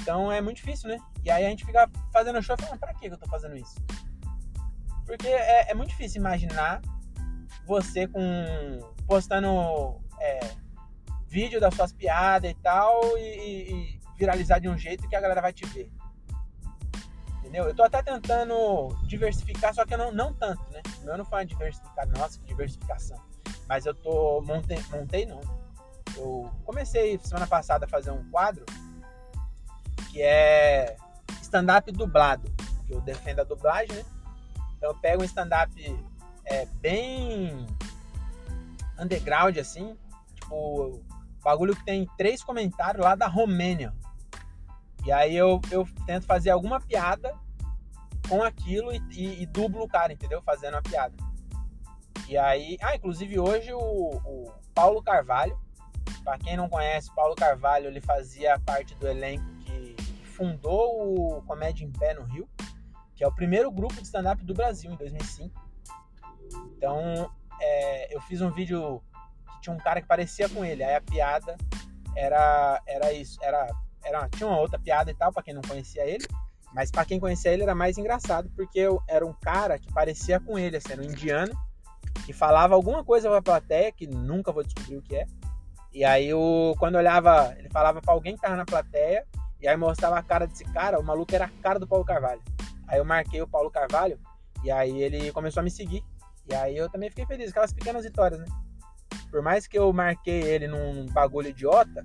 [0.00, 0.98] Então é muito difícil, né?
[1.22, 3.76] E aí a gente fica fazendo show e falando, pra que eu tô fazendo isso?
[5.06, 6.82] Porque é, é muito difícil imaginar
[7.64, 8.20] você com
[9.06, 10.40] postando é,
[11.28, 15.40] vídeo das suas piadas e tal e, e, viralizar de um jeito que a galera
[15.40, 15.90] vai te ver.
[17.38, 17.64] Entendeu?
[17.64, 20.82] Eu tô até tentando diversificar, só que eu não, não tanto, né?
[21.04, 23.16] Eu não falo diversificar, nossa, que diversificação.
[23.66, 24.42] Mas eu tô.
[24.42, 25.40] Montei, montei não.
[26.16, 28.66] Eu comecei semana passada a fazer um quadro
[30.10, 30.96] que é
[31.40, 32.52] stand-up dublado.
[32.86, 34.04] Que eu defendo a dublagem, né?
[34.76, 35.72] Então eu pego um stand-up
[36.44, 37.66] é, bem
[38.98, 39.96] underground, assim.
[40.34, 41.02] Tipo,
[41.42, 43.94] Bagulho que tem três comentários lá da Romênia.
[45.04, 47.34] E aí eu, eu tento fazer alguma piada
[48.28, 50.42] com aquilo e, e, e dublo o cara, entendeu?
[50.42, 51.14] Fazendo a piada.
[52.28, 52.76] E aí.
[52.82, 55.58] Ah, inclusive hoje o, o Paulo Carvalho.
[56.24, 61.42] Para quem não conhece, Paulo Carvalho ele fazia parte do elenco que, que fundou o
[61.42, 62.46] Comédia em Pé no Rio,
[63.14, 65.68] que é o primeiro grupo de stand-up do Brasil em 2005.
[66.76, 67.30] Então,
[67.60, 69.02] é, eu fiz um vídeo
[69.60, 70.82] tinha um cara que parecia com ele.
[70.82, 71.56] Aí a piada
[72.16, 73.68] era, era isso, era
[74.04, 76.26] era, tinha uma outra piada e tal, pra quem não conhecia ele.
[76.72, 80.38] Mas pra quem conhecia ele era mais engraçado, porque eu era um cara que parecia
[80.38, 81.52] com ele, assim, era um indiano,
[82.26, 85.26] que falava alguma coisa pra plateia, que nunca vou descobrir o que é.
[85.92, 89.26] E aí, eu, quando olhava, ele falava pra alguém que tava na plateia,
[89.60, 92.42] e aí mostrava a cara desse cara, o maluco era a cara do Paulo Carvalho.
[92.86, 94.20] Aí eu marquei o Paulo Carvalho,
[94.62, 96.04] e aí ele começou a me seguir.
[96.48, 98.46] E aí eu também fiquei feliz, aquelas pequenas vitórias, né?
[99.30, 102.04] Por mais que eu marquei ele num bagulho idiota,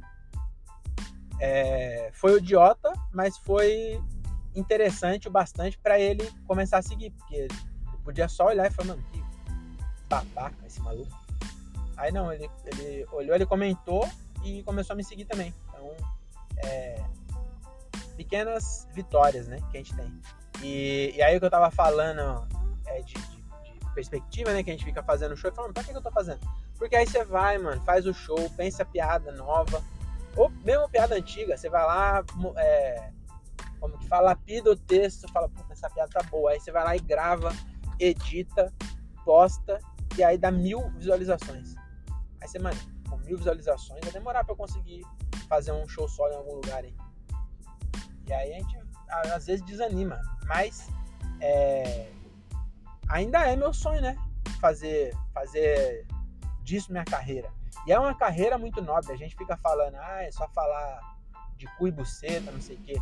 [1.43, 4.01] é, foi idiota, mas foi
[4.55, 7.53] interessante o bastante para ele começar a seguir, porque ele
[8.01, 9.21] podia só olhar e falar, mano, que
[10.07, 11.11] babaca esse maluco.
[11.97, 14.09] Aí não, ele, ele olhou, ele comentou
[14.45, 15.53] e começou a me seguir também.
[15.67, 15.91] Então,
[16.63, 17.03] é,
[18.15, 20.21] pequenas vitórias, né, que a gente tem.
[20.61, 22.47] E, e aí o que eu tava falando
[22.85, 25.83] é de, de, de, perspectiva, né, que a gente fica fazendo show e falando, pra
[25.83, 26.39] que, que eu tô fazendo?
[26.77, 29.83] Porque aí você vai, mano, faz o show, pensa piada nova,
[30.35, 32.23] ou mesmo piada antiga, você vai lá,
[32.57, 33.11] é,
[33.79, 36.51] como que fala, lapida o texto, fala, puta, essa piada tá boa.
[36.51, 37.51] Aí você vai lá e grava,
[37.99, 38.73] edita,
[39.23, 39.79] posta,
[40.17, 41.75] e aí dá mil visualizações.
[42.41, 45.01] Aí você, mano, com mil visualizações vai demorar pra eu conseguir
[45.47, 46.95] fazer um show solo em algum lugar aí.
[48.27, 50.87] E aí a gente às vezes desanima, mas
[51.39, 52.09] é,
[53.07, 54.17] ainda é meu sonho, né?
[54.59, 56.07] Fazer, fazer
[56.63, 57.51] disso minha carreira.
[57.85, 59.11] E é uma carreira muito nobre.
[59.11, 60.99] A gente fica falando, ah, é só falar
[61.55, 62.95] de cu e buceta, não sei o quê.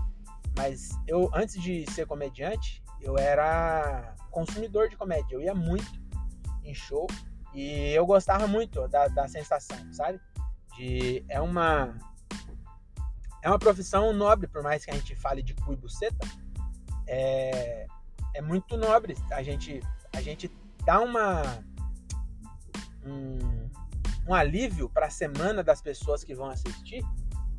[0.56, 5.36] Mas eu, antes de ser comediante, eu era consumidor de comédia.
[5.36, 6.00] Eu ia muito
[6.64, 7.08] em show
[7.54, 10.20] e eu gostava muito da, da sensação, sabe?
[10.76, 11.96] De, é uma
[13.42, 16.28] é uma profissão nobre, por mais que a gente fale de cu e buceta.
[17.08, 17.88] É,
[18.36, 19.18] é muito nobre.
[19.32, 19.82] A gente,
[20.14, 20.52] a gente
[20.86, 21.42] dá uma
[23.04, 23.70] um,
[24.28, 27.04] um alívio para a semana das pessoas que vão assistir,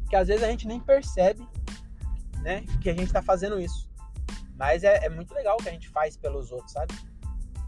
[0.08, 1.46] que às vezes a gente nem percebe,
[2.42, 3.90] né, que a gente está fazendo isso.
[4.56, 6.94] Mas é, é, muito legal o que a gente faz pelos outros, sabe?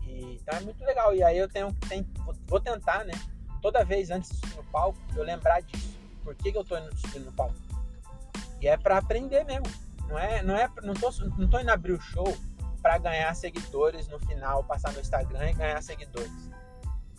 [0.06, 1.14] E, então é muito legal.
[1.14, 2.06] E aí eu tenho, tenho
[2.46, 3.14] vou tentar, né,
[3.60, 5.98] toda vez antes de subir no palco, eu lembrar disso.
[6.22, 7.54] Por que, que eu tô indo no palco?
[8.60, 9.66] E é para aprender mesmo.
[10.08, 12.36] Não é, não é, não tô, não tô indo abrir o show
[12.80, 16.30] para ganhar seguidores no final, passar no Instagram e ganhar seguidores.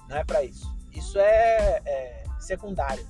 [0.07, 0.71] Não é para isso.
[0.95, 3.05] Isso é, é, secundário.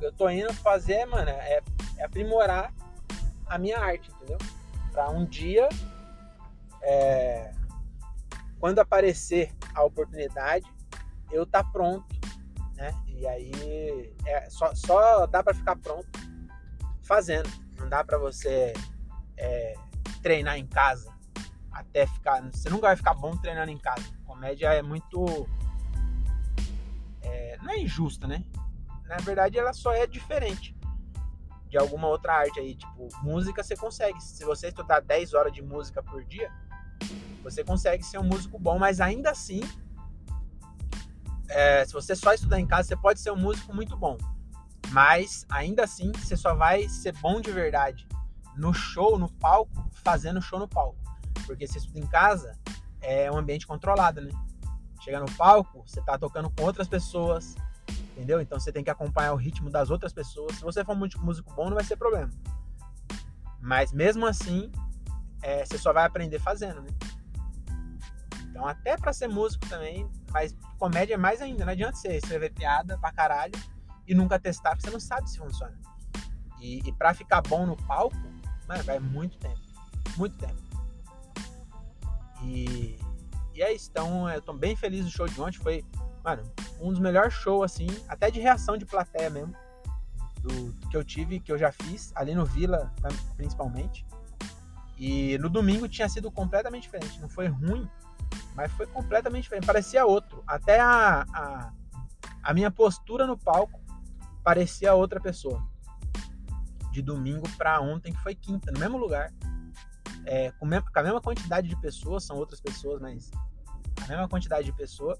[0.00, 1.62] Eu tô indo fazer, mano, é,
[1.96, 2.72] é aprimorar
[3.46, 4.38] a minha arte, entendeu?
[4.92, 5.68] Para um dia,
[6.82, 7.52] é,
[8.58, 10.66] quando aparecer a oportunidade,
[11.30, 12.14] eu tá pronto,
[12.76, 12.94] né?
[13.08, 16.08] E aí é, só, só dá para ficar pronto
[17.02, 17.48] fazendo.
[17.78, 18.72] Não dá para você
[19.36, 19.74] é,
[20.22, 21.12] treinar em casa
[21.70, 22.42] até ficar.
[22.50, 24.04] Você nunca vai ficar bom treinando em casa.
[24.24, 25.46] Comédia é muito.
[27.64, 28.44] Não é injusta, né?
[29.08, 30.76] Na verdade, ela só é diferente
[31.68, 32.74] de alguma outra arte aí.
[32.74, 34.20] Tipo, música você consegue.
[34.22, 36.52] Se você estudar 10 horas de música por dia,
[37.42, 39.60] você consegue ser um músico bom, mas ainda assim,
[41.48, 44.18] é, se você só estudar em casa, você pode ser um músico muito bom.
[44.90, 48.06] Mas ainda assim, você só vai ser bom de verdade
[48.56, 50.98] no show, no palco, fazendo show no palco.
[51.46, 52.56] Porque se estuda em casa,
[53.00, 54.30] é um ambiente controlado, né?
[55.04, 57.54] Chega no palco, você tá tocando com outras pessoas,
[58.12, 58.40] entendeu?
[58.40, 60.56] Então você tem que acompanhar o ritmo das outras pessoas.
[60.56, 62.30] Se você for músico bom, não vai ser problema.
[63.60, 64.72] Mas mesmo assim,
[65.42, 66.88] é, você só vai aprender fazendo, né?
[68.48, 71.66] Então, até para ser músico também, mas comédia é mais ainda.
[71.66, 73.52] Não adianta você escrever piada pra caralho
[74.06, 75.78] e nunca testar, porque você não sabe se funciona.
[76.60, 78.16] E, e para ficar bom no palco,
[78.66, 79.60] mano, vai muito tempo.
[80.16, 80.62] Muito tempo.
[82.42, 82.98] E,
[83.54, 83.88] e é isso.
[83.90, 85.58] Então, eu tô bem feliz do show de ontem.
[85.58, 85.84] Foi,
[86.24, 86.42] mano,
[86.80, 89.54] um dos melhores shows, assim, até de reação de plateia mesmo.
[90.40, 92.92] Do, que eu tive, que eu já fiz, ali no Vila,
[93.36, 94.04] principalmente.
[94.98, 97.20] E no domingo tinha sido completamente diferente.
[97.20, 97.88] Não foi ruim,
[98.54, 99.66] mas foi completamente diferente.
[99.66, 100.42] Parecia outro.
[100.46, 101.72] Até a, a,
[102.42, 103.80] a minha postura no palco
[104.42, 105.66] parecia outra pessoa.
[106.92, 109.32] De domingo para ontem, que foi quinta, no mesmo lugar.
[110.26, 113.30] É, com, a mesma quantidade de pessoas, são outras pessoas, mas
[114.02, 115.18] a mesma quantidade de pessoa.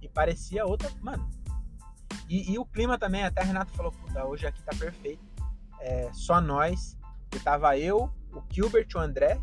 [0.00, 0.90] E parecia outra.
[1.00, 1.28] Mano.
[2.28, 5.24] E, e o clima também, até Renato falou: puta, hoje aqui tá perfeito.
[5.80, 6.96] É, só nós.
[7.34, 9.40] E tava eu, o Gilbert, o André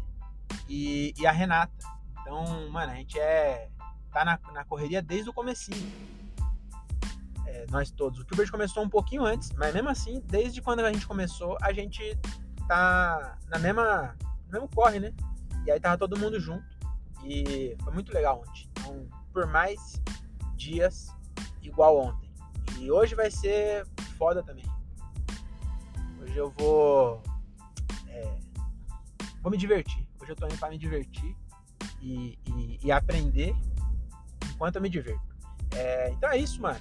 [0.69, 1.73] e, e a Renata.
[2.21, 3.69] Então, mano, a gente é.
[4.11, 5.91] tá na, na correria desde o comecinho
[7.69, 8.19] nós todos.
[8.19, 11.73] O Gilbert começou um pouquinho antes, mas mesmo assim, desde quando a gente começou, a
[11.73, 12.17] gente
[12.67, 14.15] tá na mesma,
[14.53, 15.13] mesmo corre, né?
[15.65, 16.65] E aí tava todo mundo junto
[17.23, 18.69] e foi muito legal ontem.
[18.71, 20.01] Então, por mais
[20.55, 21.07] dias
[21.61, 22.31] igual ontem.
[22.79, 23.85] E hoje vai ser
[24.17, 24.65] foda também.
[26.21, 27.21] Hoje eu vou
[28.07, 28.37] é,
[29.41, 30.07] vou me divertir.
[30.21, 31.35] Hoje eu tô indo pra me divertir
[32.01, 33.55] e, e, e aprender
[34.51, 35.33] enquanto eu me diverto.
[35.75, 36.79] É, então é isso, mano.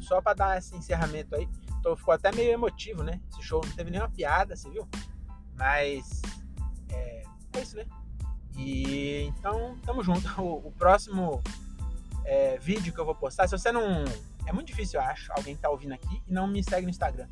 [0.00, 1.48] Só para dar esse encerramento aí.
[1.82, 3.20] Tô, ficou até meio emotivo, né?
[3.30, 4.88] Esse show não teve nenhuma piada, você viu?
[5.56, 6.22] Mas
[7.54, 7.86] é, isso, né?
[8.56, 10.22] E então, tamo junto.
[10.40, 11.42] O, o próximo
[12.24, 14.04] é, vídeo que eu vou postar, se você não.
[14.46, 16.90] É muito difícil, eu acho, alguém que tá ouvindo aqui e não me segue no
[16.90, 17.28] Instagram.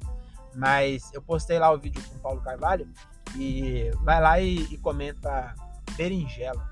[0.55, 2.89] Mas eu postei lá o vídeo com o Paulo Carvalho
[3.37, 5.55] e vai lá e, e comenta
[5.97, 6.71] berinjela.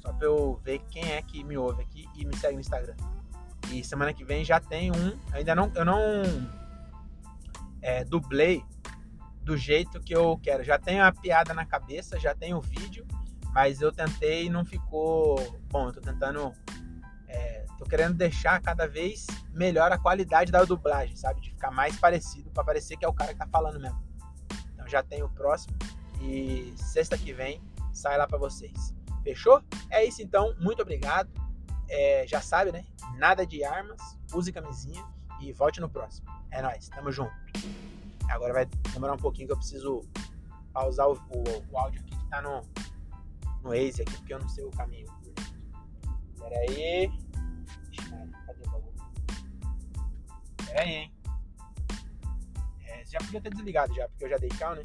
[0.00, 2.94] Só pra eu ver quem é que me ouve aqui e me segue no Instagram.
[3.70, 5.18] E semana que vem já tem um.
[5.32, 5.72] Ainda não.
[5.74, 6.22] Eu não
[7.80, 8.62] é, dublei
[9.44, 10.64] do jeito que eu quero.
[10.64, 13.06] Já tenho a piada na cabeça, já tenho o vídeo,
[13.52, 15.36] mas eu tentei e não ficou
[15.70, 15.88] bom.
[15.88, 16.52] Eu tô tentando.
[17.28, 21.40] É, tô querendo deixar cada vez melhor a qualidade da dublagem, sabe?
[21.40, 24.02] De ficar mais parecido, para parecer que é o cara que tá falando mesmo.
[24.72, 25.76] Então já tem o próximo
[26.20, 28.94] e sexta que vem sai lá para vocês.
[29.22, 29.62] Fechou?
[29.90, 31.30] É isso então, muito obrigado.
[31.88, 32.84] É, já sabe, né?
[33.16, 34.00] Nada de armas,
[34.32, 35.04] use camisinha
[35.40, 36.26] e volte no próximo.
[36.50, 37.32] É nóis, tamo junto.
[38.30, 40.02] Agora vai demorar um pouquinho que eu preciso
[40.72, 42.62] pausar o, o, o áudio aqui que tá no,
[43.62, 45.06] no Waze aqui, porque eu não sei o caminho.
[46.38, 47.10] Pera aí.
[48.46, 48.94] Cadê o bagulho?
[50.66, 51.14] Pera aí, hein?
[52.86, 54.82] É, já podia ter desligado já, porque eu já dei cal, né?